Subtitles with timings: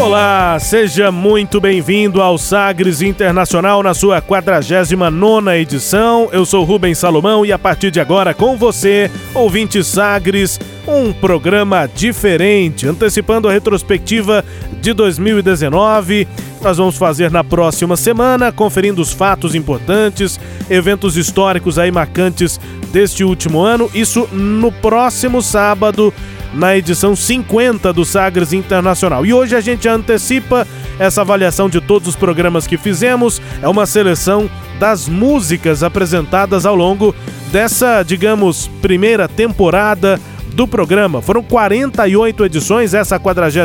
[0.00, 6.28] Olá, seja muito bem-vindo ao Sagres Internacional na sua 49 edição.
[6.30, 11.90] Eu sou Rubens Salomão e a partir de agora com você, ouvinte Sagres, um programa
[11.92, 14.44] diferente, antecipando a retrospectiva
[14.80, 16.28] de 2019.
[16.62, 22.58] Nós vamos fazer na próxima semana, conferindo os fatos importantes, eventos históricos aí marcantes
[22.92, 23.88] deste último ano.
[23.94, 26.12] Isso no próximo sábado,
[26.52, 29.24] na edição 50 do Sagres Internacional.
[29.24, 30.66] E hoje a gente antecipa
[30.98, 33.40] essa avaliação de todos os programas que fizemos.
[33.62, 34.50] É uma seleção
[34.80, 37.14] das músicas apresentadas ao longo
[37.52, 40.20] dessa, digamos, primeira temporada
[40.54, 41.22] do programa.
[41.22, 43.60] Foram 48 edições, essa 49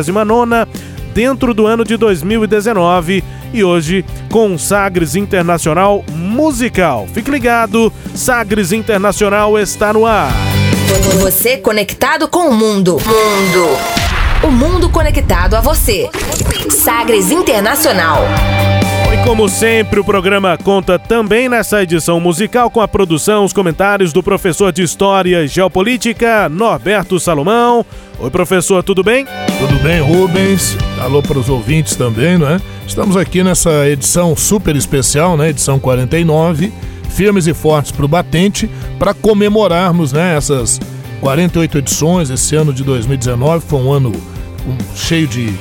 [1.14, 7.08] dentro do ano de 2019 e hoje com Sagres Internacional Musical.
[7.14, 10.32] Fique ligado, Sagres Internacional está no ar.
[11.22, 12.94] Você conectado com o mundo.
[12.94, 13.78] Mundo.
[14.44, 16.10] O mundo conectado a você.
[16.70, 18.24] Sagres Internacional.
[19.26, 24.22] Como sempre, o programa conta também nessa edição musical com a produção, os comentários do
[24.22, 27.86] professor de História e Geopolítica, Norberto Salomão.
[28.20, 29.26] Oi, professor, tudo bem?
[29.60, 30.78] Tudo bem, Rubens.
[31.00, 32.60] Alô para os ouvintes também, não é?
[32.86, 35.50] Estamos aqui nessa edição super especial, né?
[35.50, 36.72] Edição 49
[37.14, 40.82] firmes e fortes para o batente para comemorarmos né, essas
[41.22, 42.30] 48 edições.
[42.30, 44.12] Esse ano de 2019 foi um ano
[44.96, 45.54] cheio de,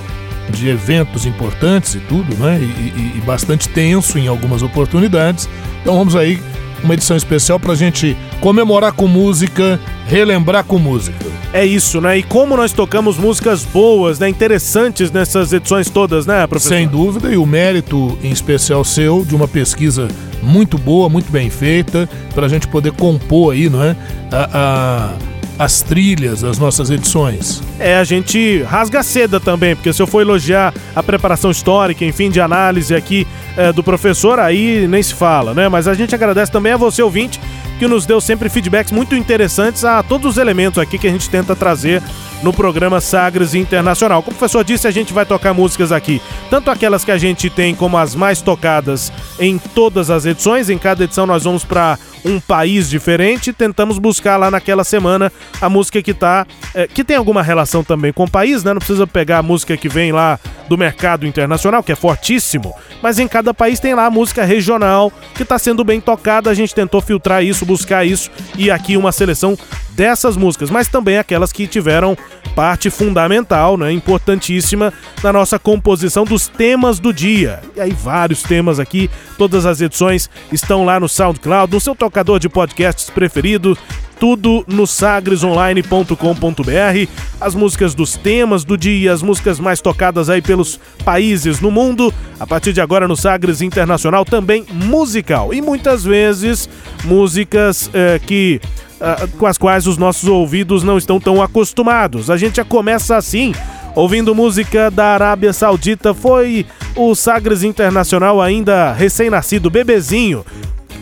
[0.51, 2.59] de eventos importantes e tudo, né?
[2.61, 5.49] E, e, e bastante tenso em algumas oportunidades.
[5.83, 6.41] Então vamos aí
[6.83, 11.25] uma edição especial para a gente comemorar com música, relembrar com música.
[11.53, 12.19] É isso, né?
[12.19, 14.29] E como nós tocamos músicas boas, né?
[14.29, 16.75] Interessantes nessas edições todas, né, professor?
[16.75, 20.09] Sem dúvida, e o mérito em especial seu de uma pesquisa
[20.43, 23.95] muito boa, muito bem feita, para a gente poder compor aí, não é?
[24.33, 25.32] A, a
[25.63, 27.63] as trilhas das nossas edições.
[27.79, 32.31] É, a gente rasga seda também, porque se eu for elogiar a preparação histórica, enfim,
[32.31, 35.69] de análise aqui é, do professor, aí nem se fala, né?
[35.69, 37.41] Mas a gente agradece também a você, ouvinte,
[37.79, 41.31] que nos deu sempre feedbacks muito interessantes a todos os elementos aqui que a gente
[41.31, 42.03] tenta trazer
[42.43, 44.23] no programa Sagres Internacional.
[44.23, 46.21] Como o professor disse, a gente vai tocar músicas aqui,
[46.51, 50.69] tanto aquelas que a gente tem como as mais tocadas em todas as edições.
[50.69, 55.69] Em cada edição nós vamos para um país diferente, tentamos buscar lá naquela semana a
[55.69, 58.73] música que tá é, que tem alguma relação também com o país, né?
[58.73, 60.39] Não precisa pegar a música que vem lá
[60.69, 65.13] do mercado internacional, que é fortíssimo, mas em cada país tem lá a música regional
[65.35, 66.51] que está sendo bem tocada.
[66.51, 69.57] A gente tentou filtrar isso, buscar isso e aqui uma seleção
[69.91, 72.17] dessas músicas, mas também aquelas que tiveram
[72.55, 74.93] parte fundamental, né, importantíssima
[75.23, 77.61] na nossa composição dos temas do dia.
[77.77, 82.39] E aí vários temas aqui, todas as edições estão lá no SoundCloud, no seu tocador
[82.39, 83.77] de podcasts preferido,
[84.23, 87.11] tudo no sagresonline.com.br.
[87.41, 92.15] As músicas dos temas do dia, as músicas mais tocadas aí pelos países no mundo.
[92.39, 95.53] A partir de agora no Sagres Internacional também musical.
[95.53, 96.69] E muitas vezes
[97.03, 98.61] músicas eh, que
[99.01, 102.31] uh, com as quais os nossos ouvidos não estão tão acostumados.
[102.31, 103.53] A gente já começa assim,
[103.93, 106.15] ouvindo música da Arábia Saudita.
[106.15, 110.45] Foi o Sagres Internacional ainda recém-nascido, bebezinho.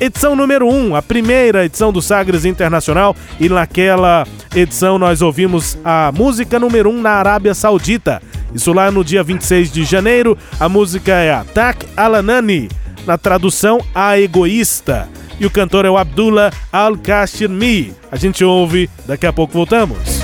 [0.00, 5.76] Edição número 1, um, a primeira edição do Sagres Internacional, e naquela edição nós ouvimos
[5.84, 8.22] a música número 1 um na Arábia Saudita.
[8.54, 12.70] Isso lá no dia 26 de janeiro, a música é Atak Alanani,
[13.06, 15.06] na tradução A Egoísta
[15.38, 17.94] e o cantor é o Abdullah Al-Kashirmi.
[18.10, 20.19] A gente ouve, daqui a pouco voltamos.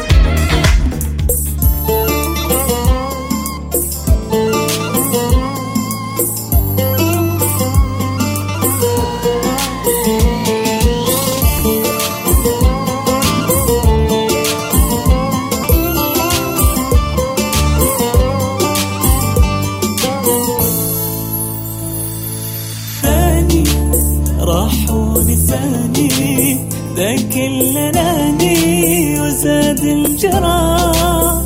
[29.47, 31.43] وزاد الجراح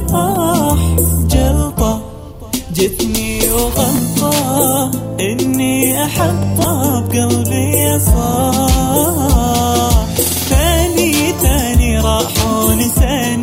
[1.26, 2.00] جلطة
[2.75, 9.94] جتني وغلطة إني أحطه بقلبي صاح
[10.50, 13.40] ثاني ثاني راح ونساني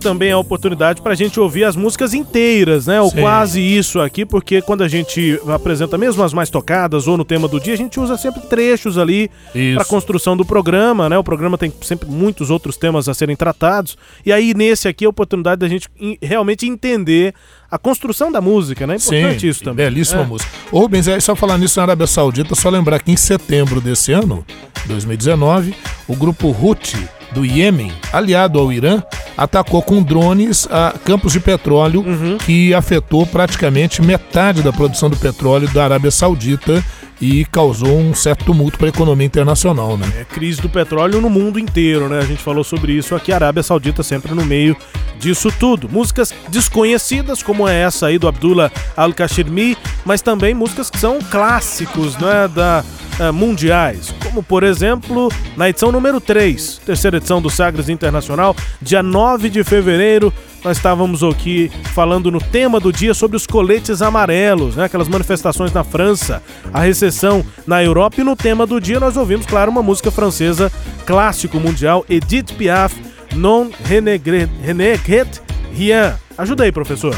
[0.00, 3.00] também a oportunidade pra gente ouvir as músicas inteiras, né?
[3.00, 3.20] Ou Sim.
[3.20, 7.46] quase isso aqui, porque quando a gente apresenta mesmo as mais tocadas ou no tema
[7.46, 9.30] do dia, a gente usa sempre trechos ali
[9.74, 11.18] pra construção do programa, né?
[11.18, 13.96] O programa tem sempre muitos outros temas a serem tratados.
[14.24, 15.88] E aí, nesse aqui, é a oportunidade da gente
[16.22, 17.34] realmente entender
[17.70, 18.94] a construção da música, né?
[18.94, 19.86] É importante isso também.
[19.86, 20.26] Belíssima É.
[20.26, 20.50] música.
[20.72, 24.12] Ô, Rubens, é só falar nisso na Arábia Saudita, só lembrar que em setembro desse
[24.12, 24.44] ano,
[24.86, 25.74] 2019,
[26.08, 26.96] o grupo Houthi
[27.32, 29.02] do Iêmen, aliado ao Irã,
[29.36, 32.36] atacou com drones a campos de petróleo Uhum.
[32.38, 36.84] que afetou praticamente metade da produção do petróleo da Arábia Saudita
[37.20, 40.06] e causou um certo tumulto para a economia internacional, né?
[40.18, 42.18] É crise do petróleo no mundo inteiro, né?
[42.18, 44.76] A gente falou sobre isso aqui, a Arábia Saudita sempre no meio
[45.18, 45.88] disso tudo.
[45.88, 52.16] Músicas desconhecidas, como é essa aí do Abdullah Al-Kashirmi, mas também músicas que são clássicos,
[52.16, 52.48] né?
[52.48, 52.82] Da,
[53.20, 59.02] eh, mundiais, como por exemplo na edição número 3, terceira edição do Sagres Internacional, dia
[59.02, 60.32] 9 de fevereiro,
[60.64, 64.84] nós estávamos aqui falando no tema do dia sobre os coletes amarelos, né?
[64.84, 66.42] Aquelas manifestações na França,
[66.72, 70.70] a recessão na Europa e no tema do dia nós ouvimos, claro, uma música francesa
[71.06, 72.94] clássico mundial, Edith Piaf,
[73.34, 75.42] Non Renegret
[75.76, 76.14] Rien.
[76.36, 77.14] Ajuda aí, professor.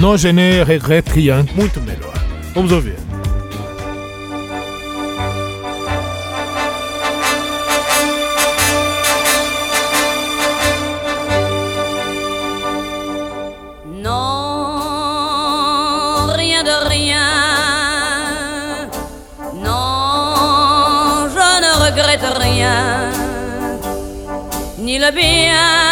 [0.00, 1.44] Non je ne regrette rien.
[1.54, 2.14] Muito melhor.
[2.54, 3.09] Vamos ouvir.
[24.90, 25.89] Ni le bien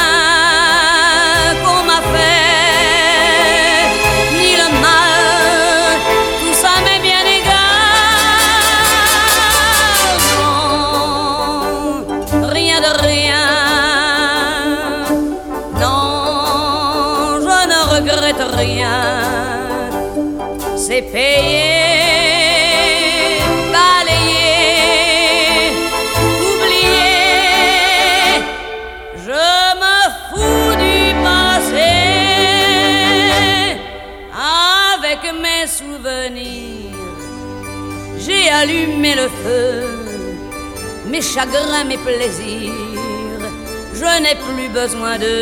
[35.79, 36.97] souvenirs.
[38.25, 39.69] J'ai allumé le feu,
[41.11, 43.43] mes chagrins, mes plaisirs.
[44.01, 45.37] Je n'ai plus besoin de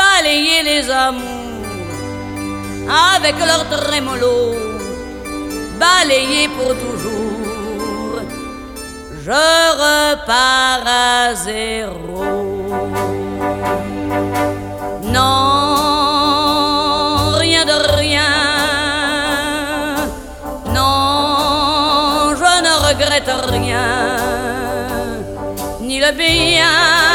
[0.00, 1.68] balayer les amours
[3.16, 4.38] avec leur trémolo,
[5.84, 8.20] balayer pour toujours.
[9.26, 9.44] Je
[9.84, 12.24] repars à zéro.
[15.16, 15.63] Non,
[23.74, 25.22] rien,
[25.80, 27.13] ni le bien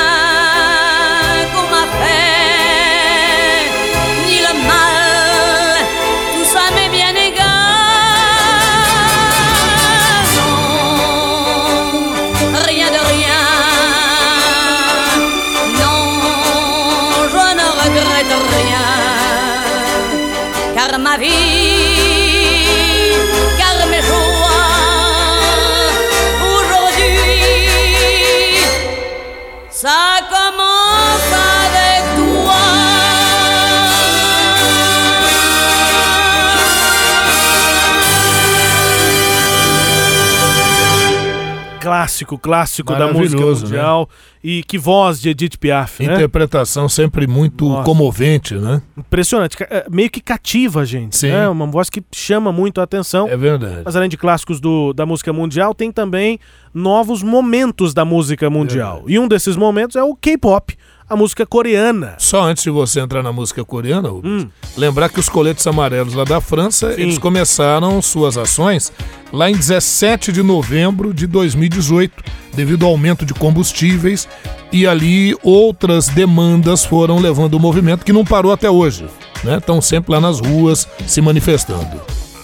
[42.09, 43.51] Clássico, clássico da música né?
[43.51, 44.09] mundial.
[44.43, 46.15] E que voz de Edith Piaf, né?
[46.15, 47.83] Interpretação sempre muito Nossa.
[47.83, 48.81] comovente, né?
[48.97, 49.57] Impressionante.
[49.69, 51.17] é, Meio que cativa a gente.
[51.17, 51.27] Sim.
[51.27, 51.47] né?
[51.49, 53.27] Uma voz que chama muito a atenção.
[53.27, 53.81] É verdade.
[53.83, 56.39] Mas além de clássicos do, da música mundial, tem também
[56.73, 59.03] novos momentos da música mundial.
[59.07, 60.77] E um desses momentos é o K-pop.
[61.09, 62.15] A música coreana.
[62.19, 64.49] Só antes de você entrar na música coreana, Rubens, Hum.
[64.77, 68.91] lembrar que os coletes amarelos lá da França, eles começaram suas ações
[69.33, 72.23] lá em 17 de novembro de 2018,
[72.53, 74.27] devido ao aumento de combustíveis
[74.71, 79.05] e ali outras demandas foram levando o movimento que não parou até hoje.
[79.43, 79.57] né?
[79.57, 81.99] Estão sempre lá nas ruas se manifestando.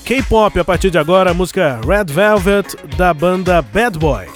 [0.05, 4.27] K-pop, a partir de agora, a música Red Velvet da banda Bad Boy.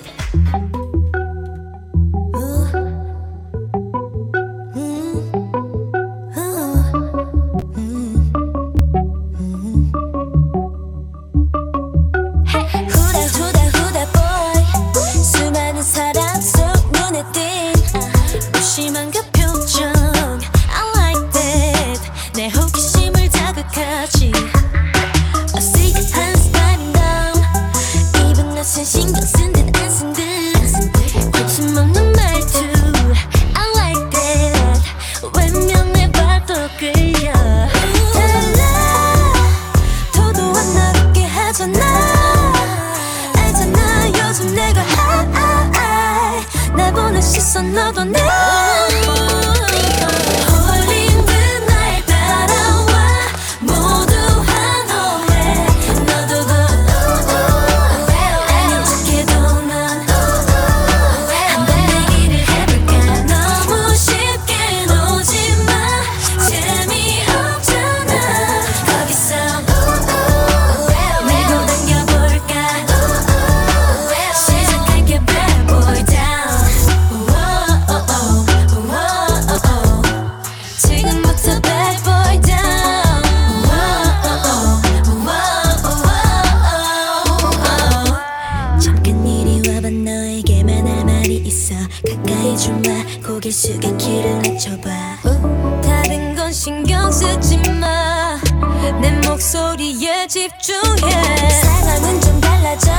[100.00, 101.50] 목소리에 집중해.
[101.62, 102.92] 상황은 좀 달라져.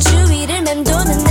[0.00, 1.21] 주위를 맴도는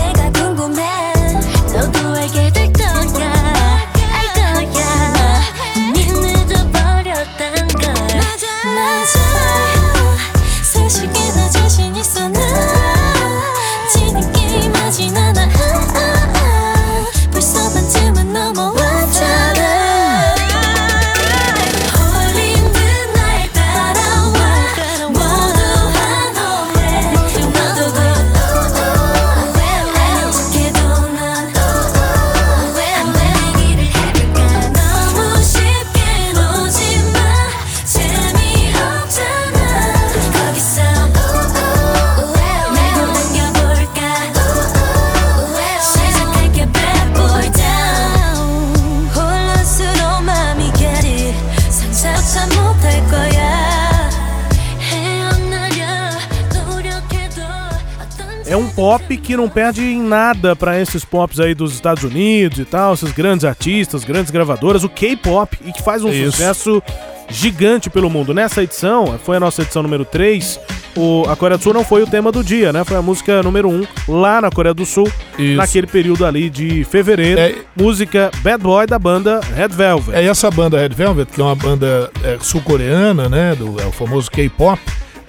[58.92, 62.94] pop que não perde em nada pra esses pops aí dos Estados Unidos e tal,
[62.94, 66.32] esses grandes artistas, grandes gravadoras, o K-pop, e que faz um Isso.
[66.32, 66.84] sucesso
[67.30, 68.34] gigante pelo mundo.
[68.34, 70.60] Nessa edição, foi a nossa edição número 3,
[70.98, 72.84] o, a Coreia do Sul não foi o tema do dia, né?
[72.84, 75.56] Foi a música número 1 lá na Coreia do Sul, Isso.
[75.56, 77.40] naquele período ali de fevereiro.
[77.40, 80.18] É- Música Bad Boy da banda Red Velvet.
[80.18, 83.56] É essa banda Red Velvet, que é uma banda é, sul-coreana, né?
[83.56, 84.82] Do, é o famoso K-pop.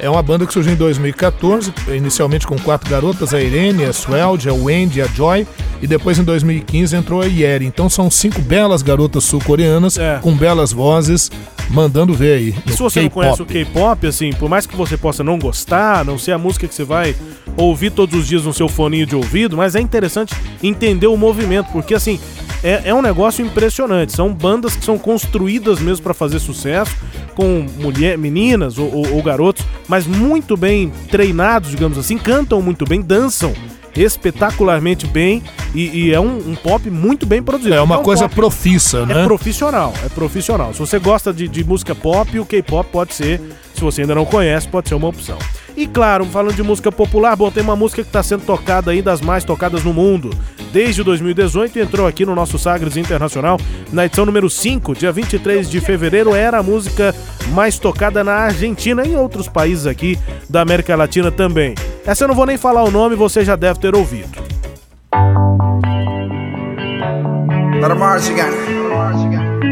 [0.02, 4.48] É uma banda que surgiu em 2014, inicialmente com quatro garotas, a Irene, a Swelge,
[4.48, 5.46] a Wendy, a Joy,
[5.80, 7.64] e depois em 2015 entrou a Yeri.
[7.66, 10.18] Então são cinco belas garotas sul-coreanas, É.
[10.20, 11.30] com belas vozes,
[11.70, 12.54] mandando ver aí.
[12.66, 16.04] E se você não conhece o K-pop, assim, por mais que você possa não gostar,
[16.04, 17.14] não ser a música que você vai
[17.56, 21.68] ouvir todos os dias no seu foninho de ouvido, mas é interessante entender o movimento,
[21.70, 22.18] porque assim,
[22.64, 24.12] é, é um negócio impressionante.
[24.12, 26.96] São bandas que são construídas mesmo pra fazer sucesso,
[27.34, 32.86] com mulher, meninas ou, ou- ou garotos, mas muito bem treinados, digamos assim, cantam muito
[32.86, 33.52] bem, dançam
[33.94, 35.42] espetacularmente bem
[35.74, 37.74] e, e é um, um pop muito bem produzido.
[37.74, 39.24] É uma Então, coisa profissa, é né?
[39.24, 40.72] profissional, é profissional.
[40.72, 43.38] Se você gosta de, de música pop, o K-pop pode ser,
[43.74, 45.36] se você ainda não conhece, pode ser uma opção.
[45.76, 49.00] E claro, falando de música popular, bom, tem uma música que está sendo tocada aí,
[49.00, 50.30] das mais tocadas no mundo.
[50.72, 53.58] Desde 2018 entrou aqui no nosso Sagres Internacional,
[53.92, 57.14] na edição número 5, dia 23 de fevereiro, era a música
[57.52, 61.74] mais tocada na Argentina e em outros países aqui da América Latina também.
[62.06, 64.42] Essa eu não vou nem falar o nome, você já deve ter ouvido.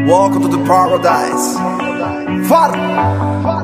[0.07, 1.55] Welcome to the paradise.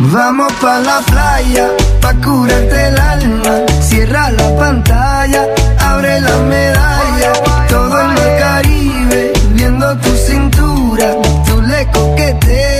[0.00, 3.66] Vamos pa la playa, pa curarte el alma.
[3.80, 5.44] Cierra la pantalla,
[5.80, 7.32] abre la medalla.
[7.68, 11.16] Todo el mar Caribe, viendo tu cintura.
[11.46, 12.77] Tú le coqueteas,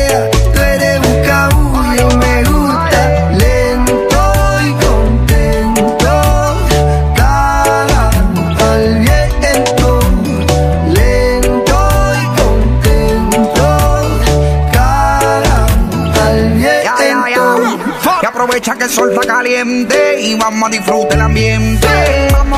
[18.78, 21.86] que el sol está caliente y vamos a disfrutar el ambiente.
[22.32, 22.57] Vamos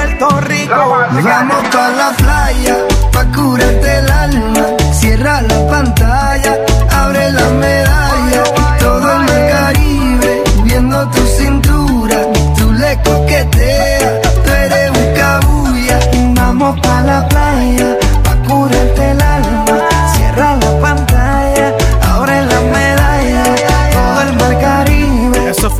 [0.00, 0.74] Puerto Rico.
[1.22, 2.76] Vamos pa la playa,
[3.12, 4.64] pa curarte el alma.
[4.98, 6.09] Cierra la pantalla,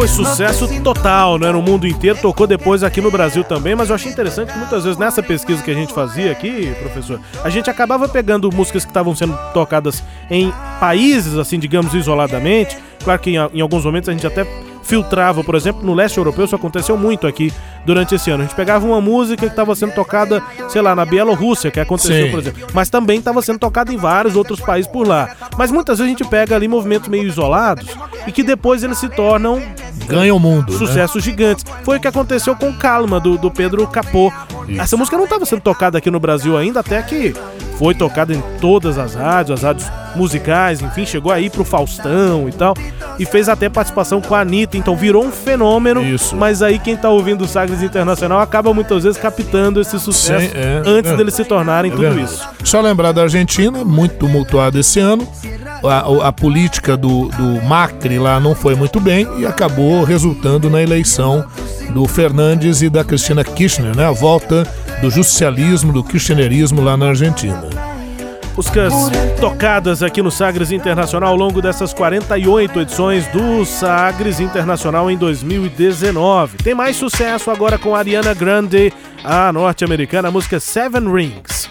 [0.00, 1.52] foi sucesso total, né?
[1.52, 4.84] No mundo inteiro, tocou depois aqui no Brasil também, mas eu achei interessante que muitas
[4.84, 8.90] vezes nessa pesquisa que a gente fazia aqui, professor, a gente acabava pegando músicas que
[8.90, 12.78] estavam sendo tocadas em países, assim, digamos, isoladamente.
[13.04, 14.46] Claro que em, em alguns momentos a gente até
[14.82, 17.52] filtrava, por exemplo, no leste europeu, isso aconteceu muito aqui
[17.84, 18.42] durante esse ano.
[18.42, 22.26] A gente pegava uma música que estava sendo tocada, sei lá, na Bielorrússia, que aconteceu,
[22.26, 22.30] Sim.
[22.30, 25.34] por exemplo, mas também estava sendo tocada em vários outros países por lá.
[25.56, 27.86] Mas muitas vezes a gente pega ali movimentos meio isolados
[28.26, 29.62] e que depois eles se tornam
[30.06, 30.72] Ganha o mundo.
[30.72, 30.78] né?
[30.78, 31.64] sucessos gigantes.
[31.84, 34.32] Foi o que aconteceu com Calma, do, do Pedro Capô.
[34.78, 37.34] Essa música não estava sendo tocada aqui no Brasil ainda, até que
[37.80, 42.52] foi tocada em todas as rádios, as rádios musicais, enfim, chegou aí pro Faustão e
[42.52, 42.74] tal.
[43.18, 46.02] E fez até participação com a Anitta, então virou um fenômeno.
[46.02, 46.36] Isso.
[46.36, 50.58] Mas aí quem tá ouvindo o Sagres Internacional acaba muitas vezes captando esse sucesso Sim,
[50.58, 51.16] é, antes é.
[51.16, 52.24] deles se tornarem É tudo verdade.
[52.24, 52.46] isso.
[52.64, 55.26] Só lembrar da Argentina, muito tumultuado esse ano.
[55.82, 60.82] A, a política do, do Macri lá não foi muito bem e acabou resultando na
[60.82, 61.46] eleição
[61.94, 64.06] do Fernandes e da Cristina Kirchner, né?
[64.06, 64.68] A volta
[65.00, 67.68] do justicialismo, do kirchnerismo lá na Argentina.
[68.56, 68.92] Músicas
[69.40, 76.58] tocadas aqui no Sagres Internacional ao longo dessas 48 edições do Sagres Internacional em 2019.
[76.58, 78.92] Tem mais sucesso agora com Ariana Grande,
[79.24, 81.70] a norte-americana, a música Seven Rings.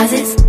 [0.00, 0.39] Cause it's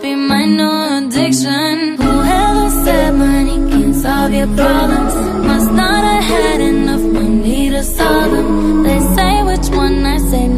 [0.00, 1.96] therapy my new addiction.
[1.96, 5.14] Whoever said money can solve your problems
[5.46, 8.82] must not have had enough money to solve them.
[8.82, 10.48] They say which one I say,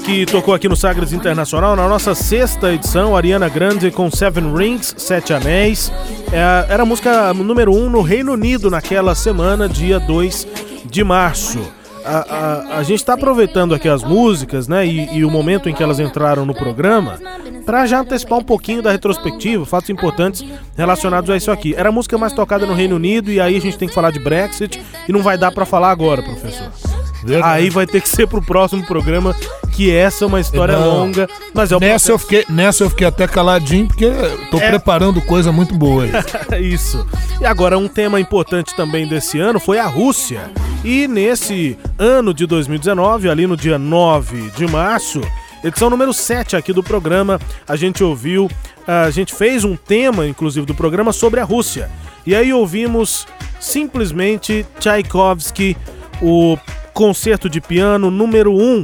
[0.00, 4.94] que tocou aqui no Sagres Internacional, na nossa sexta edição, Ariana Grande com Seven Rings,
[4.96, 5.92] Sete Anéis.
[6.32, 10.46] É, era a música número um no Reino Unido naquela semana, dia 2
[10.84, 11.58] de março.
[12.04, 15.74] A, a, a gente está aproveitando aqui as músicas, né, e, e o momento em
[15.74, 17.18] que elas entraram no programa,
[17.64, 20.44] para já antecipar um pouquinho da retrospectiva, fatos importantes
[20.76, 21.74] relacionados a isso aqui.
[21.74, 24.10] Era a música mais tocada no Reino Unido e aí a gente tem que falar
[24.10, 26.97] de Brexit e não vai dar para falar agora, professor.
[27.24, 27.52] Verdade.
[27.62, 29.34] Aí vai ter que ser pro próximo programa,
[29.72, 30.98] que essa é uma história Não.
[30.98, 34.06] longa, mas é o Nessa eu, fiquei, nessa eu fiquei até caladinho, porque
[34.50, 34.68] tô É.
[34.70, 36.62] preparando coisa muito boa aí.
[36.62, 37.04] Isso.
[37.40, 40.50] E agora, um tema importante também desse ano foi a Rússia.
[40.84, 45.20] E nesse ano de 2019, ali no dia 9 de março,
[45.64, 48.48] edição número 7 aqui do programa, a gente ouviu,
[48.86, 51.90] a gente fez um tema, inclusive, do programa sobre a Rússia.
[52.24, 53.26] E aí ouvimos
[53.58, 55.76] simplesmente Tchaikovsky,
[56.22, 56.56] o
[56.98, 58.82] concerto de piano número 1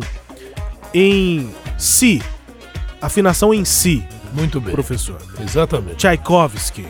[0.94, 2.22] em Si.
[3.02, 4.72] Afinação em Si, Muito bem.
[4.72, 5.20] professor.
[5.40, 5.96] Exatamente.
[5.96, 6.86] Tchaikovsky.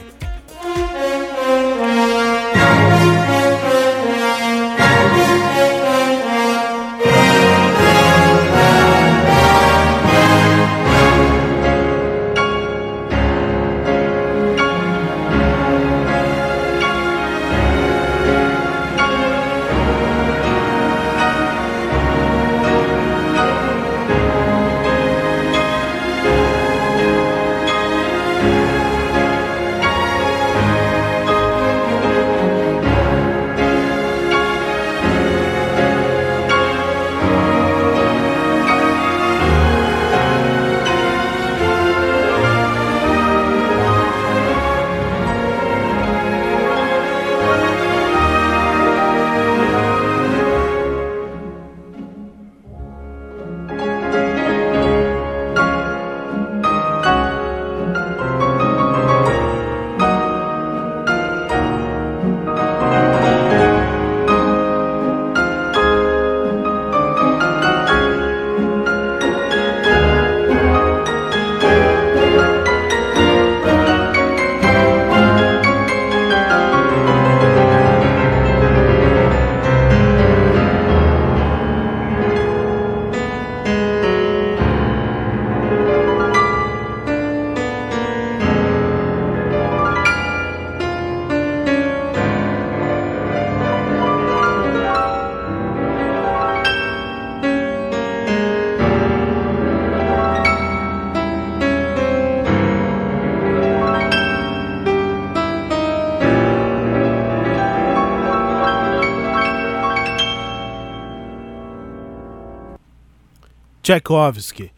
[113.85, 114.71] Tchaikovsky.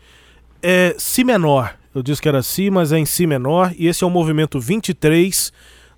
[0.63, 1.75] É Si menor.
[1.95, 3.73] Eu disse que era Si, mas é em Si menor.
[3.79, 5.53] E esse é o movimento 23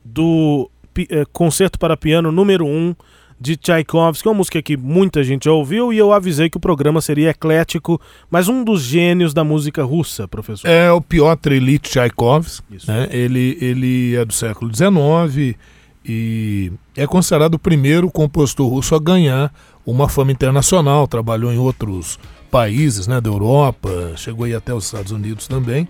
[0.05, 2.94] do eh, Concerto para Piano número 1
[3.40, 4.29] de Tchaikovsky.
[4.29, 8.01] Uma música que muita gente já ouviu e eu avisei que o programa seria eclético,
[8.31, 10.68] mas um dos gênios da música russa, professor.
[10.68, 12.79] É o Piotr Ilyich Tchaikovsky.
[12.87, 13.09] Né?
[13.11, 15.57] Ele, ele é do século XIX
[16.05, 19.53] e é considerado o primeiro compositor russo a ganhar
[19.85, 21.07] uma fama internacional.
[21.07, 22.18] Trabalhou em outros
[22.51, 25.89] países né, da Europa, chegou aí até os Estados Unidos também.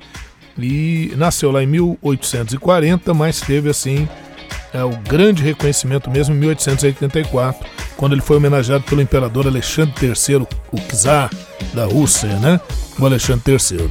[0.58, 4.08] E nasceu lá em 1840, mas teve assim
[4.72, 7.66] é, o grande reconhecimento mesmo em 1884,
[7.96, 11.30] quando ele foi homenageado pelo imperador Alexandre III, o czar
[11.72, 12.60] da Rússia, né?
[12.98, 13.90] O Alexandre III.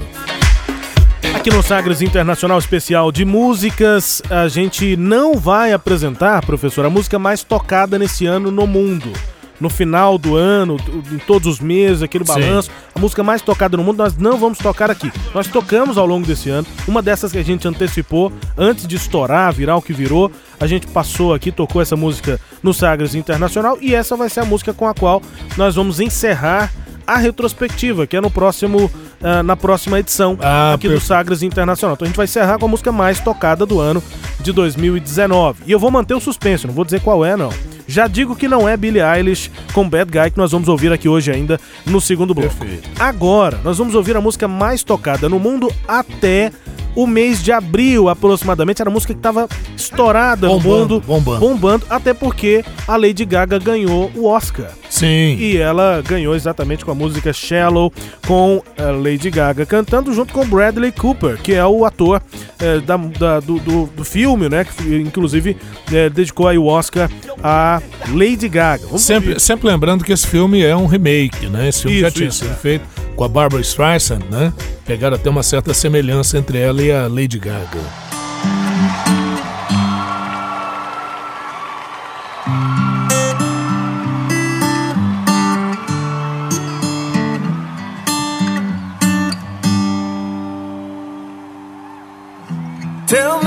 [1.36, 7.18] Aqui no Sagres Internacional Especial de Músicas, a gente não vai apresentar, professor, a música
[7.18, 9.12] mais tocada nesse ano no mundo.
[9.60, 10.78] No final do ano,
[11.12, 12.34] em todos os meses, aqui no Sim.
[12.34, 15.12] balanço, a música mais tocada no mundo, nós não vamos tocar aqui.
[15.34, 19.52] Nós tocamos ao longo desse ano, uma dessas que a gente antecipou antes de estourar,
[19.54, 20.32] virar o que virou.
[20.60, 24.46] A gente passou aqui, tocou essa música no Sagres Internacional e essa vai ser a
[24.46, 25.22] música com a qual
[25.56, 26.72] nós vamos encerrar
[27.08, 28.92] a retrospectiva, que é no próximo,
[29.24, 31.08] ah, na próxima edição Ah, aqui do perfeito.
[31.08, 31.96] Sagres Internacional.
[31.96, 34.04] Então a gente vai encerrar com a música mais tocada do ano
[34.42, 35.64] de 2019.
[35.66, 37.50] E eu vou manter o suspense, não vou dizer qual é, não.
[37.88, 41.08] Já digo que não é Billie Eilish com Bad Guy que nós vamos ouvir aqui
[41.08, 42.54] hoje ainda no segundo bloco.
[42.54, 42.90] Perfeito.
[43.00, 46.52] Agora, nós vamos ouvir a música mais tocada no mundo até
[46.94, 48.82] o mês de abril, aproximadamente.
[48.82, 51.40] Era a música que estava estourada no Bombando, mundo, bombando.
[51.40, 55.38] bombando, até porque a Lady Gaga ganhou o Oscar Sim.
[55.40, 57.92] E ela ganhou exatamente com a música Shallow,
[58.26, 62.22] com eh, Lady Gaga cantando junto com Bradley Cooper, que é o ator
[62.60, 64.66] eh, da- da- do, do- do filme, né?
[64.66, 65.56] Que inclusive
[65.92, 67.10] eh, dedicou aí o Oscar
[67.44, 68.86] a Lady Gaga.
[68.88, 69.40] Vamos Sempre, ouvir.
[69.42, 71.68] sempre lembrando que esse filme é um remake, né?
[71.70, 72.56] Esse filme já Isso, tinha isso, sido é.
[72.56, 74.52] feito com a Barbara Streisand, né?
[74.86, 77.80] Pegaram até uma certa semelhança entre ela e a Lady Gaga.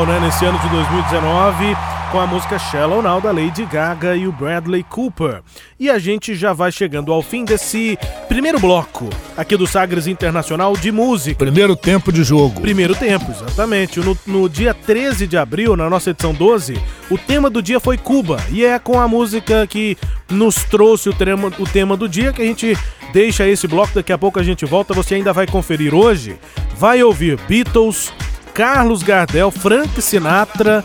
[0.00, 1.76] total, né, nesse ano de 2019,
[2.10, 5.42] com a música Shallow Now da Lady Gaga e o Bradley Cooper.
[5.78, 10.76] E a gente já vai chegando ao fim desse primeiro bloco aqui do Sagres Internacional
[10.76, 11.38] de Música.
[11.38, 12.60] Primeiro tempo de jogo.
[12.60, 14.00] Primeiro tempo, exatamente.
[14.00, 17.96] No, no dia 13 de abril, na nossa edição 12, o tema do dia foi
[17.96, 18.38] Cuba.
[18.50, 19.96] E é com a música que
[20.28, 22.76] nos trouxe o tema, o tema do dia que a gente
[23.12, 23.94] deixa esse bloco.
[23.94, 24.94] Daqui a pouco a gente volta.
[24.94, 26.38] Você ainda vai conferir hoje.
[26.76, 28.12] Vai ouvir Beatles,
[28.60, 30.84] Carlos Gardel, Frank Sinatra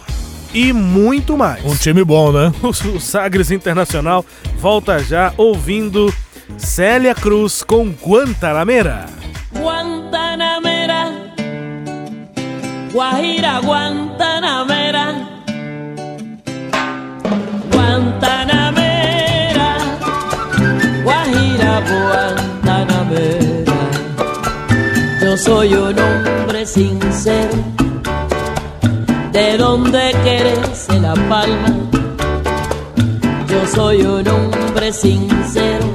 [0.53, 1.61] e muito mais.
[1.65, 2.49] Um time bom, né?
[2.63, 4.25] O, Sagres Internacional
[4.59, 6.09] volta já ouvindo
[6.57, 9.07] Célia Cruz com Guantanamera.
[9.53, 11.11] Guantanamera,
[12.93, 14.74] Guajira Guantanamera,
[25.35, 27.57] Yo soy un hombre sincero,
[29.33, 31.75] de donde crece la palma.
[33.49, 35.87] Yo soy un hombre sincero,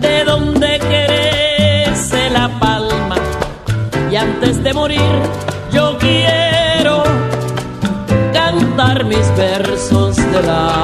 [0.00, 3.16] de donde crece la palma.
[4.10, 5.20] Y antes de morir,
[5.70, 7.02] yo quiero
[8.32, 10.75] cantar mis versos de la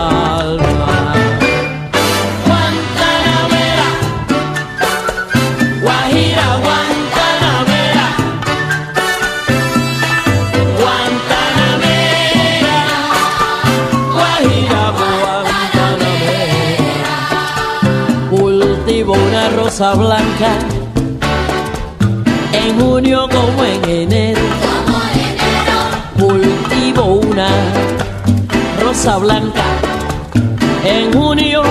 [30.85, 31.63] en junio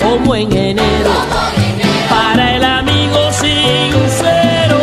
[0.00, 1.10] como en enero.
[2.08, 4.78] Para el amigo sincero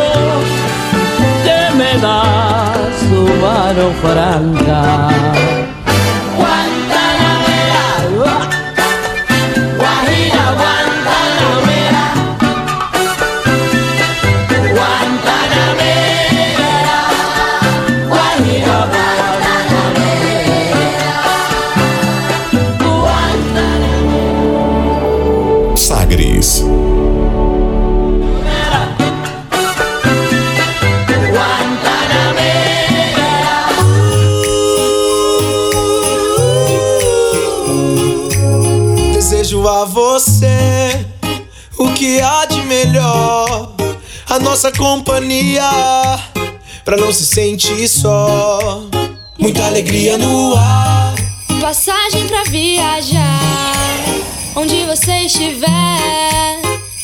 [1.44, 5.53] que me da su mano franca.
[26.54, 26.94] Sagres.
[39.12, 41.04] Desejo a você
[41.76, 43.72] o que há de melhor,
[44.28, 45.68] a nossa companhia,
[46.84, 48.84] pra não se sentir só.
[49.38, 51.14] Muita alegria no ar.
[51.60, 53.33] Passagem pra viajar.
[54.64, 55.68] Onde você estiver,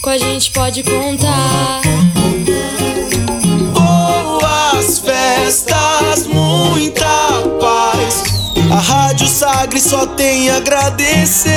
[0.00, 1.82] com a gente pode contar.
[3.74, 7.04] Boas festas, muita
[7.60, 8.24] paz.
[8.72, 11.50] A Rádio Sagre só tem a agradecer.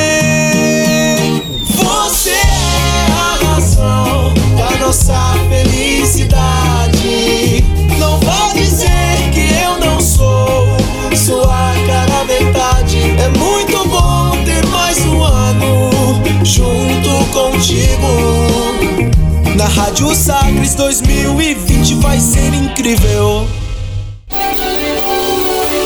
[1.69, 7.63] Você é a razão da nossa felicidade.
[7.97, 8.19] Não
[17.63, 19.55] contigo.
[19.55, 23.47] Na Rádio Sagres 2020 vai ser incrível.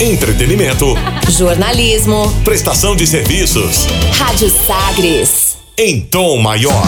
[0.00, 0.94] Entretenimento.
[1.28, 2.32] Jornalismo.
[2.44, 3.84] Prestação de serviços.
[4.16, 5.56] Rádio Sagres.
[5.76, 6.84] Em tom maior.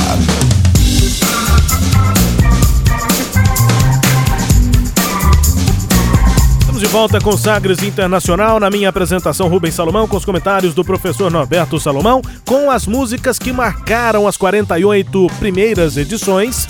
[6.61, 8.61] Estamos de volta com Sagres Internacional.
[8.61, 13.41] Na minha apresentação, Rubens Salomão, com os comentários do professor Norberto Salomão, com as músicas
[13.41, 16.69] que marcaram as 48 primeiras edições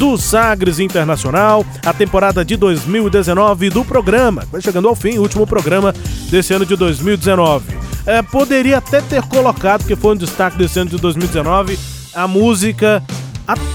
[0.00, 4.44] do Sagres Internacional, a temporada de 2019 do programa.
[4.50, 5.94] Vai chegando ao fim, o último programa
[6.30, 7.76] desse ano de 2019.
[8.06, 11.78] É, poderia até ter colocado, que foi um destaque desse ano de 2019,
[12.14, 13.02] a música,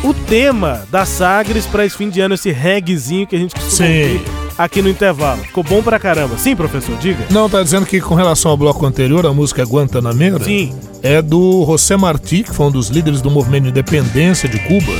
[0.03, 3.87] o tema da Sagres para esse fim de ano, esse reggaezinho que a gente costuma
[3.87, 4.13] Sim.
[4.13, 5.41] ouvir aqui no intervalo.
[5.43, 6.37] Ficou bom pra caramba.
[6.37, 7.25] Sim, professor, diga.
[7.29, 10.73] Não, tá dizendo que com relação ao bloco anterior, a música Guantanamera Sim.
[11.03, 14.93] é do José Martí, que foi um dos líderes do movimento de independência de Cuba,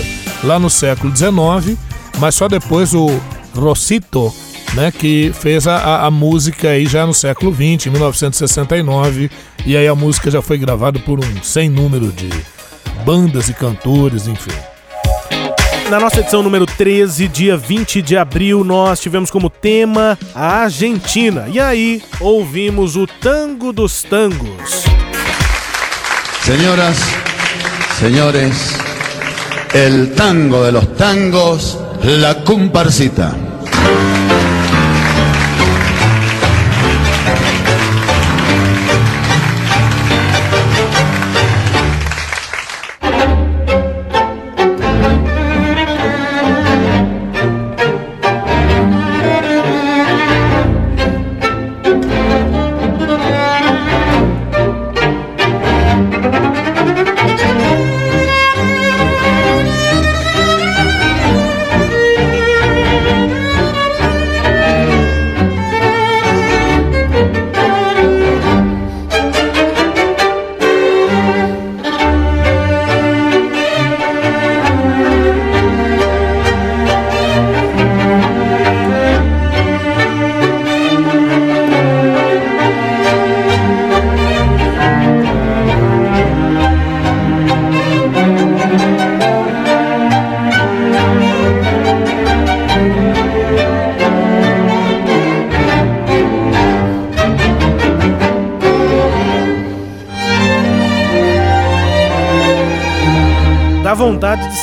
[0.44, 1.78] lá no século XIX,
[2.20, 3.08] mas só depois o
[3.56, 4.34] Rosito,
[4.74, 9.32] né, que fez a, a, a música aí já no século XX, em 1969,
[9.66, 12.30] e aí a música já foi gravada por um sem número de
[13.06, 14.52] bandas e cantores, enfim.
[15.90, 21.46] Na nossa edição número 13, dia 20 de abril, nós tivemos como tema a Argentina.
[21.48, 24.84] E aí, ouvimos o Tango dos Tangos.
[26.44, 26.98] Señoras,
[28.00, 28.76] señores,
[29.74, 33.36] el tango de los tangos, la comparsita.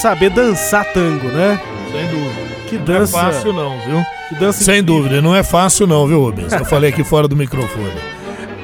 [0.02, 1.60] Saber dançar tango, né?
[1.92, 2.52] Sem dúvida.
[2.68, 3.16] Que Não dança.
[3.18, 4.02] é fácil não, viu?
[4.28, 6.52] Que dança Sem dúvida, não é fácil não, viu, Rubens?
[6.52, 7.92] Eu falei aqui fora do microfone.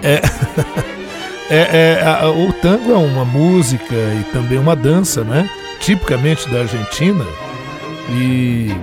[0.03, 0.21] É,
[1.51, 5.49] é, é, a- o tango é uma música e também uma dança, né?
[5.81, 7.25] Tipicamente da Argentina.
[8.11, 8.75] E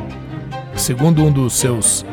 [0.75, 2.05] segundo um dos seus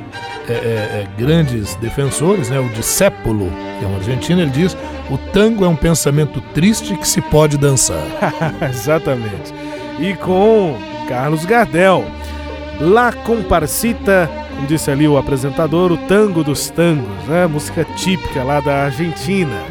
[0.48, 4.76] é, é, é, grandes defensores, né, o Discépulo, que é um argentino, ele diz:
[5.10, 8.02] o tango é um pensamento triste que se pode dançar.
[8.70, 9.52] Exatamente.
[9.98, 10.76] E com
[11.08, 12.04] Carlos Gardel.
[12.80, 17.46] La Comparsita, como disse ali o apresentador, o tango dos tangos, né?
[17.46, 19.62] Música típica lá da Argentina.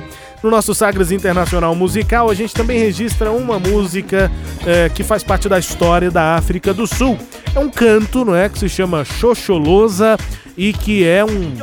[0.44, 4.32] No nosso Sagres Internacional Musical, a gente também registra uma música
[4.66, 7.18] eh, que faz parte da história da África do Sul.
[7.54, 8.50] É um canto, não é?
[8.50, 10.18] Que se chama Xoxolosa
[10.58, 11.54] e que é um,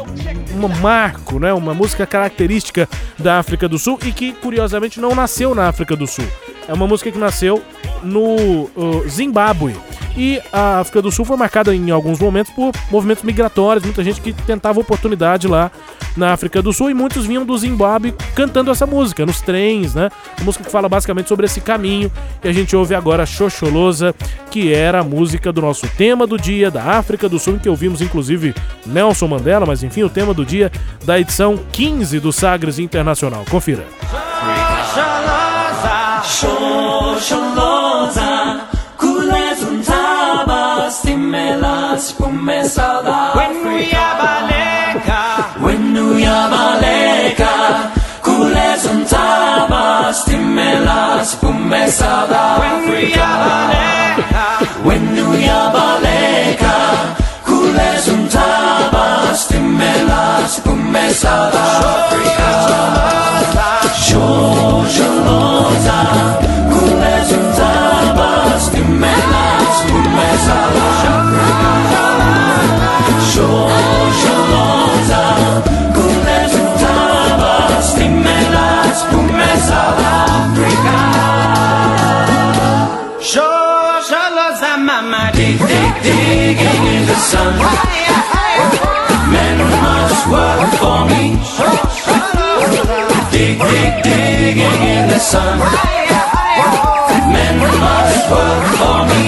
[0.54, 1.52] um marco, né?
[1.52, 2.88] Uma música característica
[3.18, 6.26] da África do Sul e que, curiosamente, não nasceu na África do Sul.
[6.68, 7.60] É uma música que nasceu
[8.02, 9.76] no uh, Zimbábue.
[10.16, 14.20] E a África do Sul foi marcada em alguns momentos por movimentos migratórios, muita gente
[14.20, 15.70] que tentava oportunidade lá
[16.16, 20.10] na África do Sul e muitos vinham do Zimbábue cantando essa música nos trens, né?
[20.38, 22.10] Uma música que fala basicamente sobre esse caminho.
[22.42, 24.12] E a gente ouve agora Xoxolosa,
[24.50, 27.68] que era a música do nosso tema do dia da África do Sul, em que
[27.68, 28.52] ouvimos inclusive
[28.84, 30.72] Nelson Mandela, mas enfim, o tema do dia
[31.04, 33.44] da edição 15 do Sagres Internacional.
[33.48, 33.84] Confira.
[36.24, 37.67] Xoxolosa,
[42.48, 43.38] me South Africa.
[43.38, 45.20] Wenuyabaleka,
[45.64, 47.50] wenuyabaleka,
[48.22, 53.28] kuleza mtama, stimela sipume South Africa.
[54.84, 56.72] Wenuyabaleka,
[57.44, 62.48] kuleza mtama, stimela sipume South Africa.
[64.08, 66.47] Georgia Lota.
[87.18, 87.54] Sun.
[89.34, 91.36] Men must work for me.
[93.32, 95.58] Dig, dig, digging in the sun.
[97.34, 99.24] Men must work for me.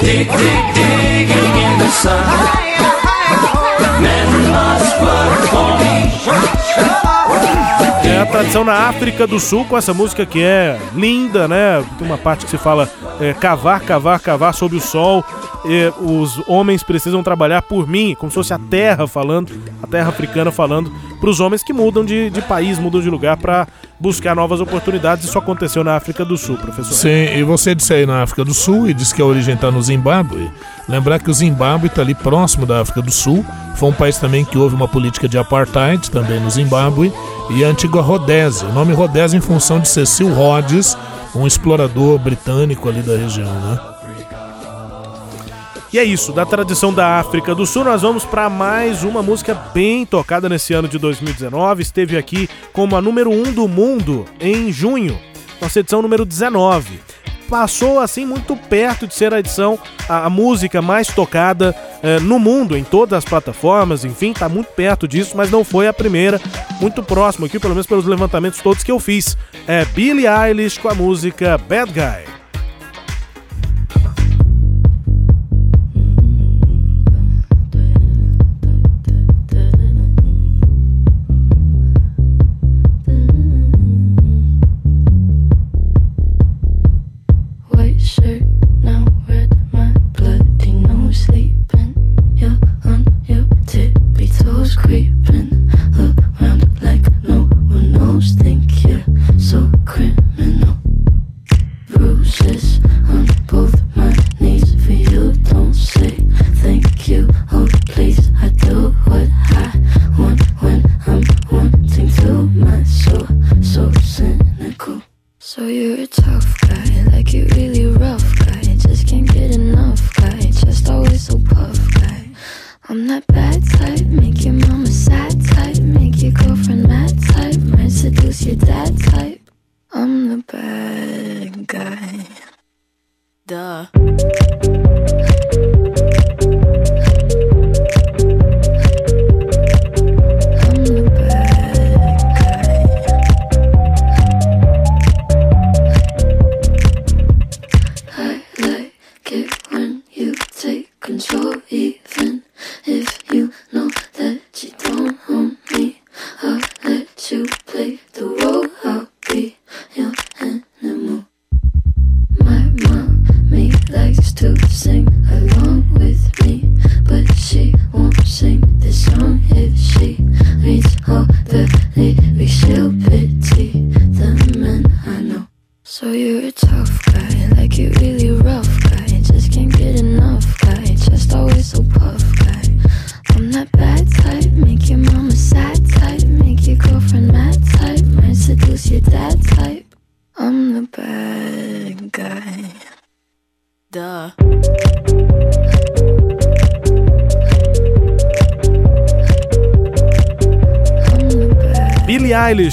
[0.00, 2.24] Dig, dig, digging in the sun.
[4.04, 5.88] Men must work for me.
[8.04, 11.84] É a tradição na África do Sul com essa música que é linda, né?
[11.98, 15.24] Tem uma parte que se fala é, cavar, cavar, cavar sob o sol.
[16.00, 19.52] Os homens precisam trabalhar por mim, como se fosse a terra falando,
[19.82, 20.90] a terra africana falando
[21.20, 23.66] para os homens que mudam de, de país, mudam de lugar para
[23.98, 25.24] buscar novas oportunidades.
[25.24, 26.94] Isso aconteceu na África do Sul, professor.
[26.94, 29.70] Sim, e você disse aí na África do Sul e disse que a origem está
[29.70, 30.50] no Zimbábue.
[30.88, 33.44] Lembrar que o Zimbábue está ali próximo da África do Sul.
[33.76, 37.12] Foi um país também que houve uma política de apartheid, também no Zimbábue.
[37.50, 38.68] E a antiga Rodésia.
[38.68, 40.96] O nome Rodésia em função de Cecil Rhodes,
[41.34, 43.97] um explorador britânico ali da região, né?
[45.90, 49.54] E é isso, da tradição da África do Sul, nós vamos para mais uma música
[49.54, 51.80] bem tocada nesse ano de 2019.
[51.80, 55.18] Esteve aqui como a número 1 um do mundo em junho,
[55.58, 57.00] nossa edição número 19.
[57.48, 62.38] Passou assim muito perto de ser a edição, a, a música mais tocada eh, no
[62.38, 66.38] mundo, em todas as plataformas, enfim, tá muito perto disso, mas não foi a primeira,
[66.82, 69.38] muito próximo aqui, pelo menos pelos levantamentos todos que eu fiz.
[69.66, 72.37] É Billie Eilish com a música Bad Guy.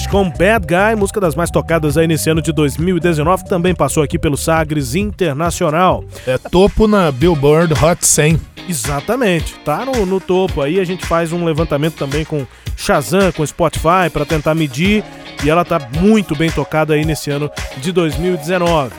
[0.09, 4.17] Com Bad Guy, música das mais tocadas aí nesse ano de 2019, também passou aqui
[4.17, 6.03] pelo Sagres Internacional.
[6.25, 8.39] É topo na Billboard Hot 100.
[8.69, 10.61] Exatamente, tá no, no topo.
[10.61, 12.45] Aí a gente faz um levantamento também com
[12.77, 15.03] Shazam, com Spotify, para tentar medir,
[15.43, 18.91] e ela tá muito bem tocada aí nesse ano de 2019.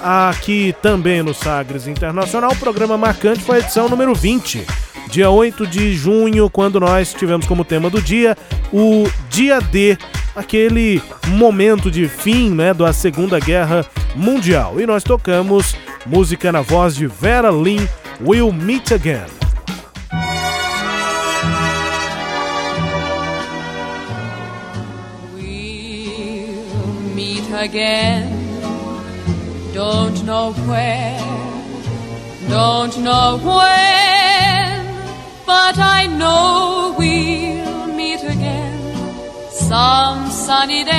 [0.00, 4.64] Aqui também no Sagres Internacional, o programa marcante foi a edição número 20
[5.12, 8.34] dia 8 de junho, quando nós tivemos como tema do dia
[8.72, 9.98] o Dia D,
[10.34, 14.80] aquele momento de fim né, da Segunda Guerra Mundial.
[14.80, 15.76] E nós tocamos
[16.06, 17.86] música na voz de Vera Lynn,
[18.20, 19.42] We'll Meet Again.
[27.62, 28.42] again.
[29.72, 31.18] Don't know where,
[32.48, 34.86] don't know when,
[35.46, 38.61] but I know we'll meet again
[39.72, 40.92] some sunny day.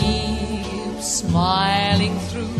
[0.00, 2.58] Keep smiling through,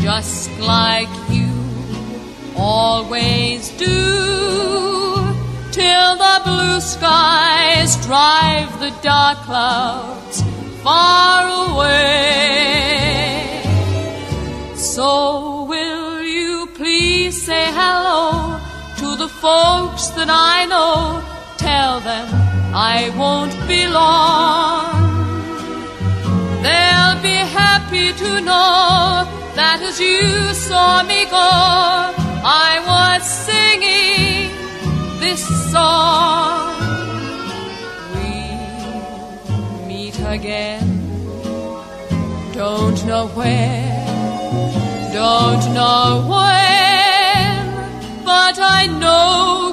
[0.00, 1.52] just like you
[2.56, 3.98] always do
[5.70, 10.42] till the blue skies drive the dark clouds
[10.82, 12.00] far away.
[14.76, 15.47] So
[20.18, 21.22] that I know?
[21.58, 22.26] Tell them
[22.74, 24.98] I won't be long.
[26.64, 30.20] They'll be happy to know that as you
[30.54, 31.50] saw me go,
[32.64, 34.50] I was singing
[35.22, 36.74] this song.
[38.14, 40.88] We'll meet again.
[42.52, 44.04] Don't know where,
[45.12, 49.67] don't know when, but I know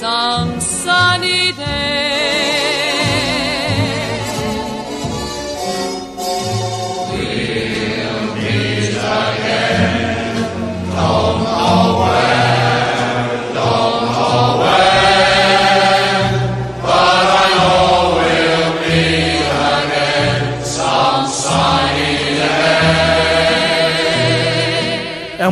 [0.00, 2.65] some sunny day.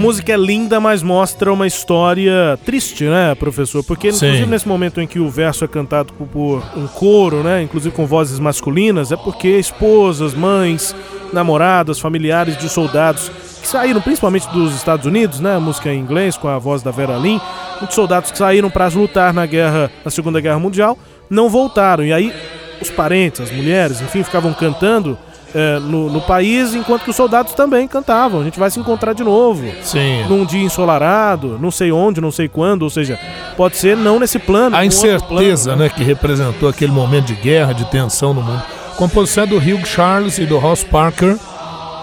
[0.04, 3.82] Música é linda, mas mostra uma história triste, né, professor?
[3.82, 4.26] Porque, Sim.
[4.26, 8.06] inclusive, nesse momento em que o verso é cantado por- um coro, né, inclusive com
[8.06, 10.94] vozes masculinas, é porque esposas, mães,
[11.32, 13.30] namoradas, familiares de soldados
[13.60, 16.90] que saíram, principalmente dos Estados Unidos, né, a música em inglês com a voz da
[16.90, 17.40] Vera Lynn,
[17.78, 20.98] muitos soldados que saíram para lutar na guerra, na Segunda Guerra Mundial,
[21.30, 22.04] não voltaram.
[22.04, 22.32] E aí
[22.80, 25.16] os parentes, as mulheres, enfim, ficavam cantando
[25.54, 28.40] eh, no, no país, enquanto que os soldados também cantavam.
[28.40, 29.64] A gente vai se encontrar de novo.
[29.82, 30.24] Sim.
[30.28, 33.18] Num dia ensolarado, não sei onde, não sei quando, ou seja,
[33.56, 34.74] pode ser não nesse plano.
[34.74, 38.62] A incerteza plano, né, que representou aquele momento de guerra, de tensão no mundo.
[38.96, 41.36] Composição é do Hugh Charles e do Ross Parker.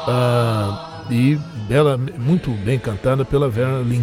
[0.08, 1.38] ah, e
[1.68, 4.02] bela, muito bem cantada pela Vera Lynn.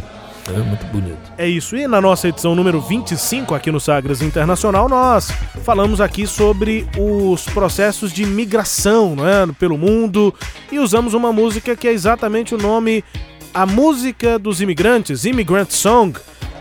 [0.54, 1.18] É muito bonito.
[1.36, 1.76] É isso.
[1.76, 5.30] E na nossa edição número 25 aqui no Sagres Internacional, nós
[5.62, 10.34] falamos aqui sobre os processos de migração né, pelo mundo
[10.72, 13.04] e usamos uma música que é exatamente o nome
[13.52, 16.18] A Música dos Imigrantes, Immigrant Song,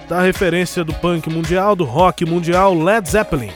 [0.09, 3.51] da referência do punk mundial, do rock mundial Led Zeppelin.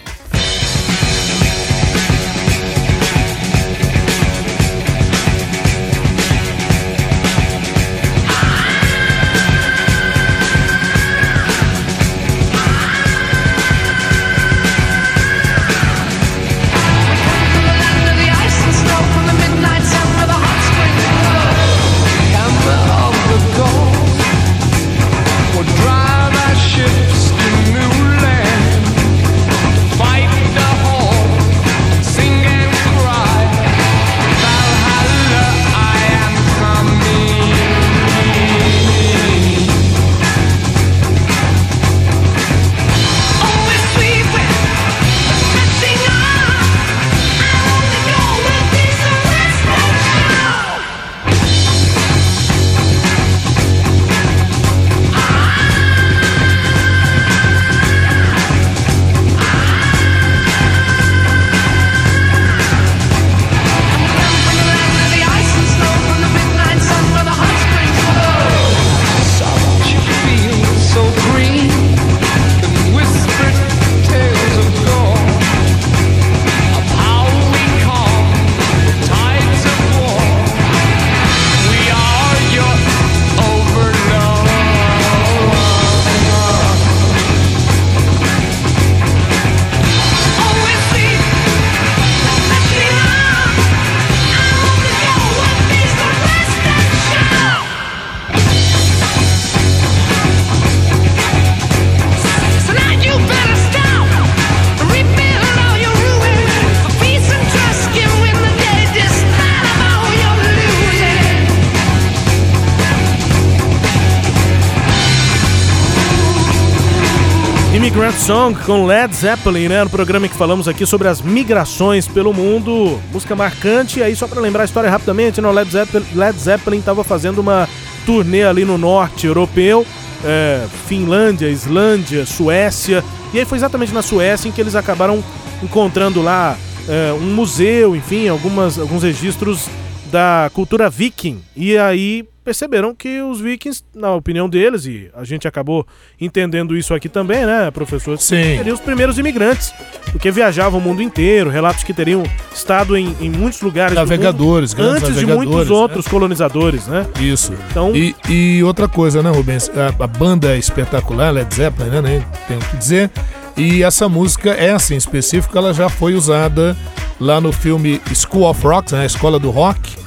[118.12, 119.84] Immigrant Song com Led Zeppelin, né?
[119.84, 123.00] No programa que falamos aqui sobre as migrações pelo mundo.
[123.12, 124.00] Música marcante.
[124.00, 125.48] E aí, só para lembrar a história rapidamente, né?
[125.48, 127.70] o Led Zeppelin, Led Zeppelin estava fazendo uma
[128.06, 129.86] turnê ali no norte europeu,
[130.26, 133.04] é, Finlândia, Islândia, Suécia.
[133.34, 135.24] E aí foi exatamente na Suécia em que eles acabaram
[135.64, 136.58] encontrando lá
[136.90, 139.68] é, um museu, enfim, algumas, alguns registros
[140.12, 141.42] da cultura viking.
[141.56, 145.86] E aí perceberam que os vikings, na opinião deles, e a gente acabou
[146.20, 148.18] entendendo isso aqui também, né, professor?
[148.18, 148.58] Sim.
[148.58, 149.72] Seriam os primeiros imigrantes,
[150.12, 154.78] porque viajavam o mundo inteiro, relatos que teriam estado em, em muitos lugares Navegadores, do
[154.82, 155.76] mundo, grandes antes de navegadores, muitos né?
[155.82, 157.06] outros colonizadores, né?
[157.20, 157.54] Isso.
[157.70, 159.70] Então- E, e outra coisa, né, Rubens?
[159.70, 162.02] A, a banda é espetacular, Led Zeppelin, né?
[162.02, 163.12] Nem tenho o que dizer.
[163.56, 166.76] E essa música, essa em específico, ela já foi usada
[167.20, 169.06] lá no filme School of Rock, né?
[169.06, 170.01] Escola do Rock,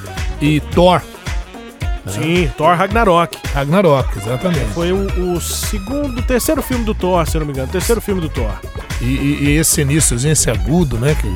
[0.45, 1.01] e Thor.
[2.07, 3.39] Sim, Thor Ragnarok.
[3.55, 4.71] Ragnarok, exatamente.
[4.75, 7.69] Foi o, o segundo, terceiro filme do Thor, se não me engano.
[7.73, 8.53] Terceiro filme do Thor.
[9.01, 11.15] E, e- e esse iníciozinho, esse agudo, né?
[11.19, 11.29] Que,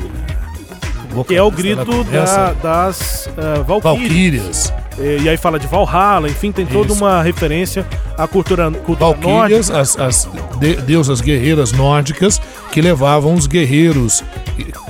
[1.27, 3.63] Que é o grito da- das uh.
[3.81, 4.73] Valkyrias.
[4.97, 7.03] E, e aí fala de Valhalla, enfim, tem toda Isso.
[7.03, 7.85] uma referência
[8.17, 10.29] à cultura, cultura Valkyrias, as, as
[10.59, 12.39] de- deusas guerreiras nórdicas
[12.71, 14.23] que levavam os guerreiros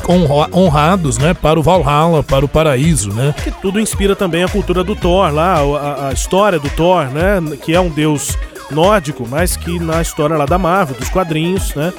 [0.07, 3.33] honra- honrados, né, para o Valhalla, para o paraíso, né?
[3.43, 7.39] Que tudo inspira também a cultura do Thor lá, a, a história do Thor, né?
[7.63, 8.35] Que é um deus
[8.71, 11.93] nórdico, mas que na história lá da Marvel, dos quadrinhos, né?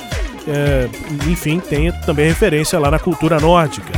[0.46, 0.88] É,
[1.28, 3.92] enfim, tem também referência lá na cultura nórdica.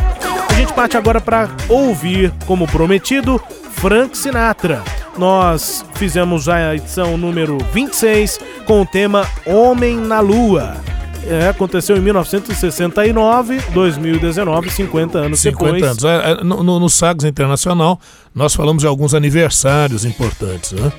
[0.48, 3.40] A gente parte agora para ouvir, como prometido,
[3.72, 4.82] Frank Sinatra.
[5.16, 10.76] Nós fizemos a edição número 26 com o tema Homem na Lua.
[11.24, 15.82] É, aconteceu em 1969, 2019, 50 anos 50 depois.
[15.82, 16.04] anos.
[16.04, 18.00] É, é, No, no, no Sagres Internacional,
[18.34, 20.92] nós falamos de alguns aniversários importantes, né?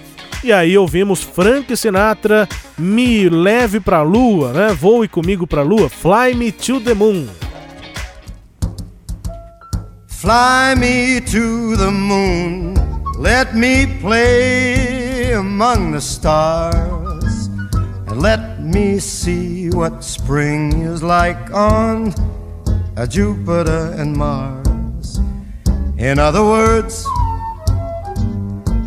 [0.43, 4.73] E aí ouvimos Frank Sinatra, Me Leve Pra Lua, né?
[4.73, 7.27] Voe comigo pra Lua, Fly Me to the Moon.
[10.23, 12.75] Fly me to the moon,
[13.19, 17.49] let me play among the stars,
[18.07, 22.13] and let me see what spring is like on
[23.09, 25.19] Jupiter and Mars.
[25.97, 27.05] In other words,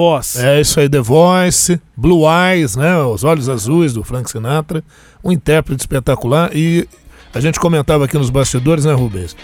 [0.00, 0.36] Voz.
[0.36, 2.96] É isso aí, The Voice, Blue Eyes, né?
[3.02, 4.82] Os Olhos Azuis do Frank Sinatra.
[5.22, 6.50] Um intérprete espetacular.
[6.56, 6.88] E
[7.34, 9.36] a gente comentava aqui nos bastidores, né, Rubens?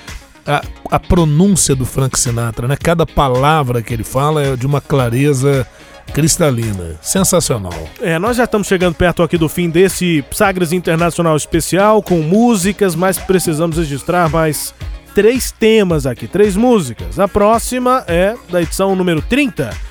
[0.46, 2.74] A, a pronúncia do Frank Sinatra, né?
[2.74, 5.66] Cada palavra que ele fala é de uma clareza
[6.14, 6.96] cristalina.
[7.02, 7.74] Sensacional.
[8.00, 12.94] É, nós já estamos chegando perto aqui do fim desse Sagres Internacional Especial com músicas,
[12.94, 14.72] mas precisamos registrar mais
[15.14, 17.18] três temas aqui, três músicas.
[17.18, 19.84] A próxima é da edição número 30.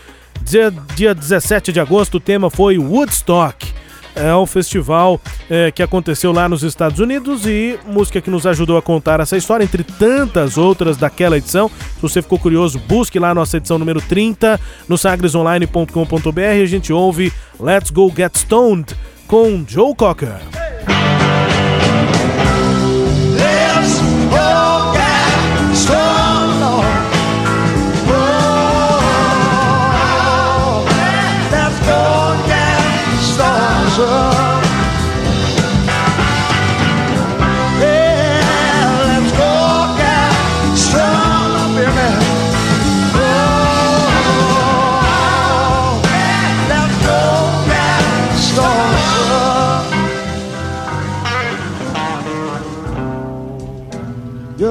[0.46, 3.74] Dia, dia 17 de agosto, o tema foi Woodstock.
[4.16, 5.20] é o festival
[5.50, 9.36] é, que aconteceu lá nos Estados Unidos e música que nos ajudou a contar essa
[9.36, 11.68] história, entre tantas outras daquela edição.
[11.68, 16.62] Se você ficou curioso, busque lá a nossa edição número 30 no sagresonline.com.br.
[16.62, 18.96] A gente ouve Let's Go Get Stoned
[19.28, 20.65] com Joe Cocker.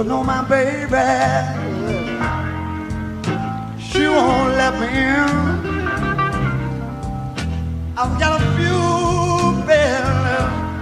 [0.04, 1.10] Know my baby,
[3.80, 5.54] she won't let me in.
[7.96, 10.74] I've got a few bills.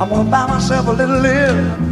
[0.00, 1.89] I'm gonna buy myself a little live.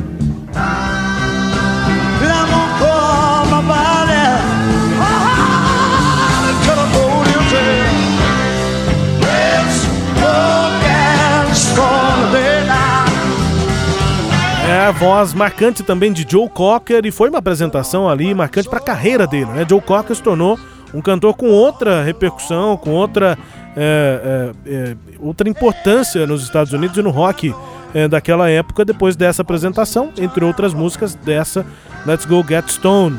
[14.93, 19.27] Voz marcante também de Joe Cocker e foi uma apresentação ali marcante para a carreira
[19.27, 19.47] dele.
[19.47, 19.67] Né?
[19.69, 20.59] Joe Cocker se tornou
[20.95, 23.39] um cantor com outra repercussão, com outra,
[23.77, 27.55] é, é, é, outra importância nos Estados Unidos e no rock
[27.95, 31.65] é, daquela época, depois dessa apresentação, entre outras músicas dessa
[32.07, 33.19] Let's Go Get Stoned.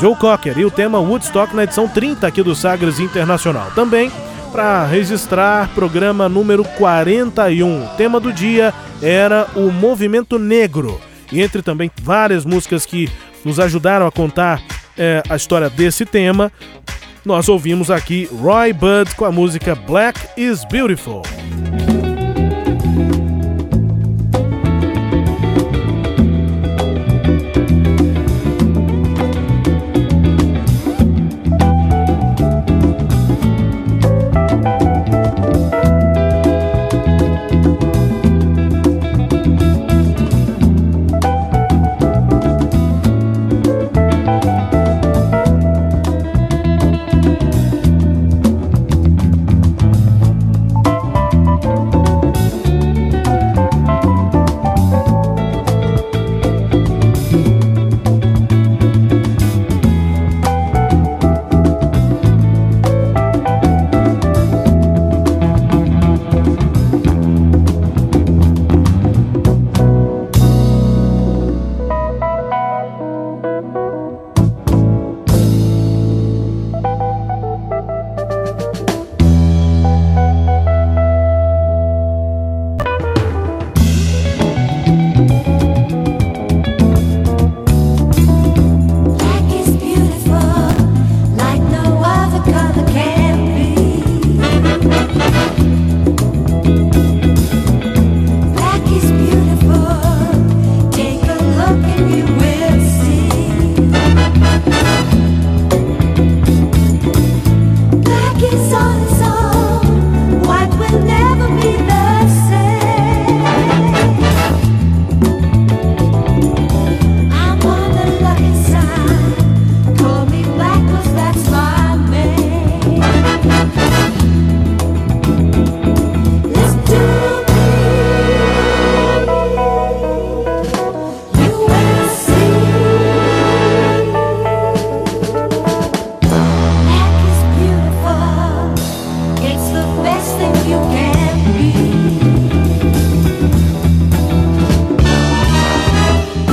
[0.00, 3.70] Joe Cocker e o tema Woodstock na edição 30 aqui do Sagres Internacional.
[3.74, 4.12] Também
[4.52, 7.84] para registrar programa número 41.
[7.84, 8.72] O tema do dia
[9.02, 11.00] era o movimento negro.
[11.30, 13.08] E entre também várias músicas que
[13.44, 14.62] nos ajudaram a contar
[14.96, 16.50] é, a história desse tema,
[17.24, 21.22] nós ouvimos aqui Roy Budd com a música Black is Beautiful.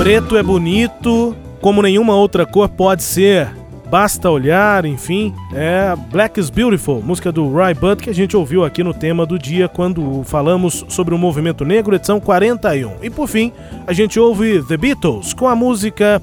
[0.05, 3.49] Preto é bonito, como nenhuma outra cor pode ser.
[3.89, 8.63] Basta olhar, enfim, é Black is Beautiful, música do Roy Budd que a gente ouviu
[8.63, 12.97] aqui no tema do dia quando falamos sobre o movimento negro, edição 41.
[13.01, 13.51] E por fim,
[13.88, 16.22] a gente ouve The Beatles com a música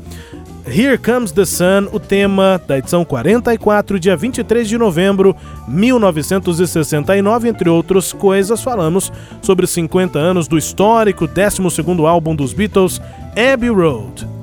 [0.67, 5.35] Here Comes the Sun, o tema da edição 44, dia 23 de novembro
[5.67, 13.01] 1969, entre outras coisas, falamos sobre os 50 anos do histórico 12º álbum dos Beatles,
[13.37, 14.42] Abbey Road.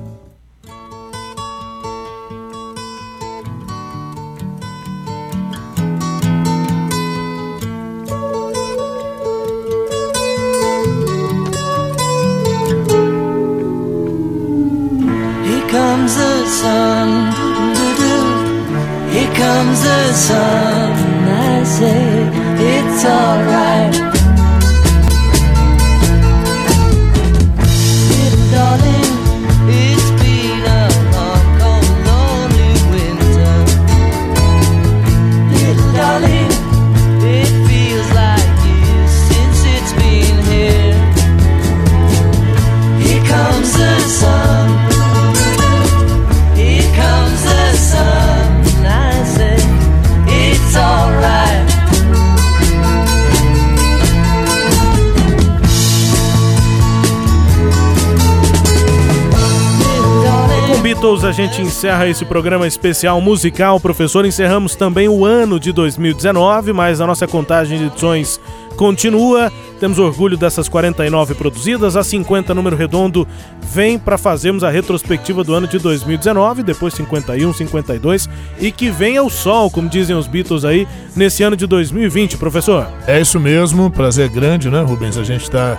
[61.80, 64.26] Encerra esse programa especial musical, professor.
[64.26, 68.38] Encerramos também o ano de 2019, mas a nossa contagem de edições
[68.76, 69.50] continua.
[69.78, 73.26] Temos orgulho dessas 49 produzidas, a 50 número redondo
[73.62, 78.28] vem para fazermos a retrospectiva do ano de 2019, depois 51, 52
[78.60, 82.86] e que venha o sol, como dizem os Beatles aí, nesse ano de 2020, professor.
[83.06, 85.16] É isso mesmo, prazer grande, né, Rubens?
[85.16, 85.78] A gente está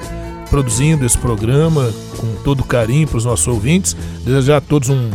[0.49, 3.95] produzindo esse programa com todo carinho para os nossos ouvintes.
[4.25, 5.11] Desejar a todos um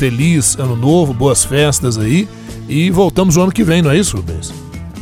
[0.00, 2.26] feliz ano novo, boas festas aí.
[2.66, 4.50] E voltamos o ano que vem, não é isso, Rubens?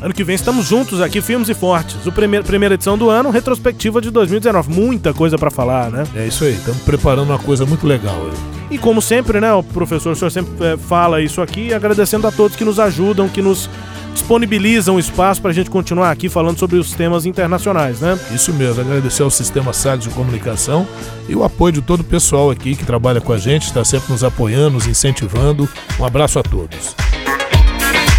[0.03, 2.05] Ano que vem estamos juntos aqui, firmes e fortes.
[2.05, 4.72] O primeiro, primeira edição do ano, retrospectiva de 2019.
[4.72, 6.05] Muita coisa para falar, né?
[6.16, 8.74] É isso aí, estamos preparando uma coisa muito legal aí.
[8.74, 12.32] E como sempre, né, o professor, o senhor sempre eh, fala isso aqui, agradecendo a
[12.32, 13.70] todos que nos ajudam, que nos
[14.12, 18.18] disponibilizam espaço para a gente continuar aqui falando sobre os temas internacionais, né?
[18.32, 20.86] Isso mesmo, agradecer ao Sistema Sagres de Comunicação
[21.28, 24.12] e o apoio de todo o pessoal aqui que trabalha com a gente, está sempre
[24.12, 25.68] nos apoiando, nos incentivando.
[25.98, 26.94] Um abraço a todos.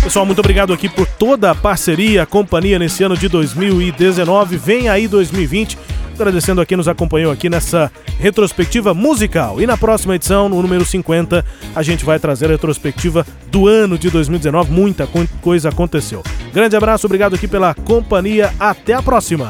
[0.01, 4.57] Pessoal, muito obrigado aqui por toda a parceria, a companhia nesse ano de 2019.
[4.57, 5.77] Vem aí 2020.
[6.21, 7.89] Agradecendo a quem nos acompanhou aqui nessa
[8.19, 9.61] retrospectiva musical.
[9.61, 13.97] E na próxima edição, no número 50, a gente vai trazer a retrospectiva do ano
[13.97, 14.71] de 2019.
[14.71, 16.21] Muita co- coisa aconteceu.
[16.53, 18.53] Grande abraço, obrigado aqui pela companhia.
[18.59, 19.49] Até a próxima.